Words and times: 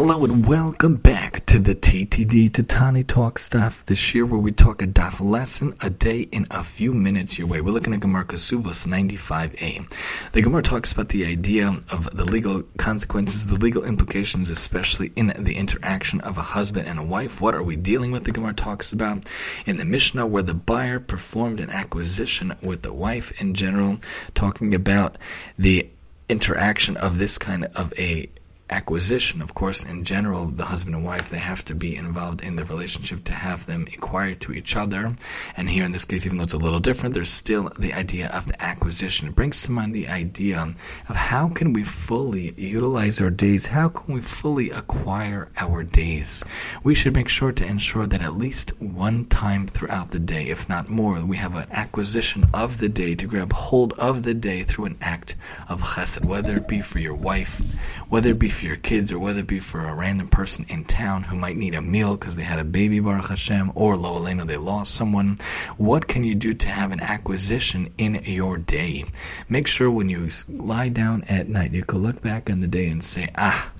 Hello 0.00 0.22
and 0.22 0.46
welcome 0.46 0.94
back 0.94 1.44
to 1.46 1.58
the 1.58 1.74
TTD 1.74 2.50
Tatani 2.50 3.04
Talk 3.04 3.36
stuff. 3.36 3.84
This 3.86 4.14
year 4.14 4.24
where 4.24 4.38
we 4.38 4.52
talk 4.52 4.80
a 4.80 4.86
daf 4.86 5.18
lesson 5.18 5.74
a 5.80 5.90
day 5.90 6.20
in 6.20 6.46
a 6.52 6.62
few 6.62 6.92
minutes 6.94 7.36
your 7.36 7.48
way. 7.48 7.60
We're 7.60 7.72
looking 7.72 7.92
at 7.92 7.98
Gemara 7.98 8.24
Kesuvos 8.24 8.86
95a. 8.86 10.30
The 10.30 10.40
Gemara 10.40 10.62
talks 10.62 10.92
about 10.92 11.08
the 11.08 11.26
idea 11.26 11.74
of 11.90 12.16
the 12.16 12.24
legal 12.24 12.62
consequences, 12.76 13.48
the 13.48 13.56
legal 13.56 13.82
implications, 13.82 14.50
especially 14.50 15.10
in 15.16 15.32
the 15.36 15.56
interaction 15.56 16.20
of 16.20 16.38
a 16.38 16.42
husband 16.42 16.86
and 16.86 17.00
a 17.00 17.04
wife. 17.04 17.40
What 17.40 17.56
are 17.56 17.64
we 17.64 17.74
dealing 17.74 18.12
with? 18.12 18.22
The 18.22 18.30
Gemara 18.30 18.54
talks 18.54 18.92
about 18.92 19.28
in 19.66 19.78
the 19.78 19.84
Mishnah 19.84 20.28
where 20.28 20.44
the 20.44 20.54
buyer 20.54 21.00
performed 21.00 21.58
an 21.58 21.70
acquisition 21.70 22.54
with 22.62 22.82
the 22.82 22.94
wife 22.94 23.40
in 23.40 23.52
general, 23.52 23.98
talking 24.36 24.76
about 24.76 25.18
the 25.58 25.88
interaction 26.28 26.96
of 26.98 27.18
this 27.18 27.36
kind 27.36 27.64
of 27.74 27.92
a 27.98 28.28
acquisition. 28.70 29.42
Of 29.42 29.54
course, 29.54 29.82
in 29.82 30.04
general, 30.04 30.46
the 30.46 30.64
husband 30.64 30.94
and 30.94 31.04
wife, 31.04 31.30
they 31.30 31.38
have 31.38 31.64
to 31.66 31.74
be 31.74 31.96
involved 31.96 32.42
in 32.42 32.56
the 32.56 32.64
relationship 32.64 33.24
to 33.24 33.32
have 33.32 33.66
them 33.66 33.86
acquire 33.92 34.34
to 34.36 34.52
each 34.52 34.76
other. 34.76 35.14
And 35.56 35.68
here 35.68 35.84
in 35.84 35.92
this 35.92 36.04
case, 36.04 36.26
even 36.26 36.38
though 36.38 36.44
it's 36.44 36.52
a 36.52 36.58
little 36.58 36.80
different, 36.80 37.14
there's 37.14 37.30
still 37.30 37.72
the 37.78 37.92
idea 37.94 38.28
of 38.28 38.46
the 38.46 38.62
acquisition. 38.62 39.28
It 39.28 39.34
brings 39.34 39.62
to 39.62 39.72
mind 39.72 39.94
the 39.94 40.08
idea 40.08 40.74
of 41.08 41.16
how 41.16 41.48
can 41.48 41.72
we 41.72 41.84
fully 41.84 42.52
utilize 42.56 43.20
our 43.20 43.30
days? 43.30 43.66
How 43.66 43.88
can 43.88 44.14
we 44.14 44.20
fully 44.20 44.70
acquire 44.70 45.48
our 45.56 45.82
days? 45.82 46.44
We 46.82 46.94
should 46.94 47.14
make 47.14 47.28
sure 47.28 47.52
to 47.52 47.66
ensure 47.66 48.06
that 48.06 48.22
at 48.22 48.36
least 48.36 48.80
one 48.80 49.24
time 49.26 49.66
throughout 49.66 50.10
the 50.10 50.18
day, 50.18 50.48
if 50.48 50.68
not 50.68 50.88
more, 50.88 51.24
we 51.24 51.36
have 51.36 51.54
an 51.54 51.68
acquisition 51.70 52.48
of 52.52 52.78
the 52.78 52.88
day 52.88 53.14
to 53.14 53.26
grab 53.26 53.52
hold 53.52 53.92
of 53.94 54.22
the 54.22 54.34
day 54.34 54.62
through 54.62 54.86
an 54.86 54.98
act 55.00 55.34
of 55.68 55.82
chesed, 55.82 56.24
whether 56.24 56.56
it 56.56 56.68
be 56.68 56.80
for 56.80 56.98
your 56.98 57.14
wife, 57.14 57.60
whether 58.08 58.30
it 58.30 58.38
be 58.38 58.48
for 58.48 58.66
your 58.66 58.76
kids 58.76 59.12
or 59.12 59.18
whether 59.18 59.40
it 59.40 59.46
be 59.46 59.60
for 59.60 59.86
a 59.86 59.94
random 59.94 60.28
person 60.28 60.64
in 60.68 60.84
town 60.84 61.22
who 61.22 61.36
might 61.36 61.56
need 61.56 61.74
a 61.74 61.82
meal 61.82 62.16
because 62.16 62.36
they 62.36 62.42
had 62.42 62.58
a 62.58 62.64
baby, 62.64 63.00
Baruch 63.00 63.28
Hashem, 63.28 63.72
or 63.74 63.96
Lo 63.96 64.18
Aleinu, 64.20 64.46
they 64.46 64.56
lost 64.56 64.94
someone. 64.94 65.38
What 65.76 66.08
can 66.08 66.24
you 66.24 66.34
do 66.34 66.54
to 66.54 66.68
have 66.68 66.92
an 66.92 67.00
acquisition 67.00 67.92
in 67.98 68.22
your 68.24 68.58
day? 68.58 69.04
Make 69.48 69.66
sure 69.66 69.90
when 69.90 70.08
you 70.08 70.30
lie 70.48 70.88
down 70.88 71.24
at 71.24 71.48
night, 71.48 71.72
you 71.72 71.84
can 71.84 71.98
look 72.02 72.22
back 72.22 72.50
on 72.50 72.60
the 72.60 72.66
day 72.66 72.88
and 72.88 73.02
say, 73.02 73.28
ah, 73.36 73.72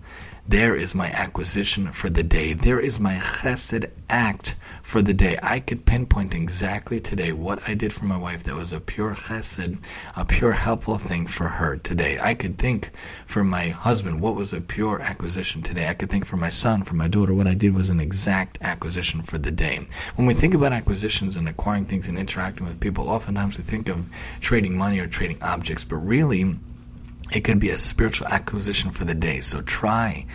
there 0.48 0.74
is 0.74 0.94
my 0.94 1.08
acquisition 1.10 1.92
for 1.92 2.08
the 2.08 2.22
day. 2.22 2.54
There 2.54 2.80
is 2.80 2.98
my 2.98 3.16
chesed 3.16 3.91
act 4.08 4.56
for 4.82 5.02
the 5.02 5.12
day. 5.12 5.38
I 5.42 5.60
could 5.60 5.84
pinpoint 5.84 6.34
exactly 6.34 7.00
today 7.00 7.32
what 7.32 7.68
I 7.68 7.74
did 7.74 7.92
for 7.92 8.06
my 8.06 8.16
wife 8.16 8.44
that 8.44 8.54
was 8.54 8.72
a 8.72 8.80
pure 8.80 9.14
chesed, 9.14 9.78
a 10.16 10.24
pure 10.24 10.52
helpful 10.52 10.96
thing 10.96 11.26
for 11.26 11.48
her 11.48 11.76
today. 11.76 12.19
I 12.19 12.32
could 12.32 12.56
think 12.56 12.91
for 13.26 13.44
my 13.44 13.69
husband 13.69 14.22
what 14.22 14.36
was 14.36 14.54
a 14.54 14.62
pure 14.62 15.02
acquisition 15.02 15.60
today. 15.60 15.86
I 15.86 15.92
could 15.92 16.08
think 16.08 16.24
for 16.24 16.38
my 16.38 16.48
son, 16.48 16.82
for 16.82 16.94
my 16.94 17.08
daughter, 17.08 17.34
what 17.34 17.46
I 17.46 17.52
did 17.52 17.74
was 17.74 17.91
an 17.91 18.00
exact 18.00 18.56
acquisition 18.62 19.20
for 19.20 19.36
the 19.36 19.50
day. 19.50 19.86
When 20.16 20.26
we 20.26 20.32
think 20.32 20.54
about 20.54 20.72
acquisitions 20.72 21.36
and 21.36 21.46
acquiring 21.46 21.84
things 21.84 22.08
and 22.08 22.19
interacting 22.19 22.66
with 22.66 22.80
people, 22.80 23.10
oftentimes 23.10 23.58
we 23.58 23.64
think 23.64 23.91
of 23.91 24.06
trading 24.41 24.78
money 24.78 24.98
or 24.98 25.08
trading 25.08 25.42
objects, 25.42 25.84
but 25.84 25.96
really, 25.96 26.56
it 27.33 27.41
could 27.43 27.59
be 27.59 27.71
a 27.71 27.77
spiritual 27.77 28.29
acquisition 28.29 28.91
for 28.91 29.05
the 29.05 29.15
day. 29.15 29.41
So 29.41 29.62
try. 29.62 30.27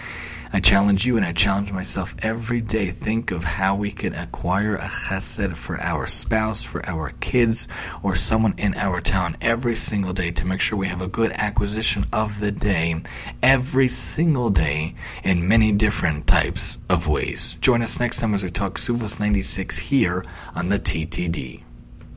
I 0.55 0.59
challenge 0.59 1.03
you 1.03 1.17
and 1.17 1.25
I 1.25 1.33
challenge 1.33 1.71
myself 1.71 2.13
every 2.19 2.61
day. 2.61 2.91
Think 2.91 3.31
of 3.31 3.43
how 3.43 3.75
we 3.75 3.91
can 3.91 4.13
acquire 4.13 4.75
a 4.75 4.87
chesed 4.87 5.57
for 5.57 5.81
our 5.81 6.05
spouse, 6.05 6.61
for 6.61 6.87
our 6.87 7.09
kids, 7.21 7.67
or 8.03 8.15
someone 8.15 8.53
in 8.59 8.75
our 8.75 9.01
town 9.01 9.35
every 9.41 9.75
single 9.75 10.13
day 10.13 10.29
to 10.29 10.45
make 10.45 10.61
sure 10.61 10.77
we 10.77 10.89
have 10.89 11.01
a 11.01 11.07
good 11.07 11.31
acquisition 11.31 12.05
of 12.13 12.39
the 12.39 12.51
day 12.51 13.01
every 13.41 13.89
single 13.89 14.51
day 14.51 14.93
in 15.23 15.47
many 15.47 15.71
different 15.71 16.27
types 16.27 16.77
of 16.87 17.07
ways. 17.07 17.53
Join 17.59 17.81
us 17.81 17.99
next 17.99 18.19
time 18.19 18.35
as 18.35 18.43
we 18.43 18.51
talk 18.51 18.77
Suvos 18.77 19.19
96 19.19 19.79
here 19.79 20.23
on 20.53 20.69
the 20.69 20.77
TTD. 20.77 21.63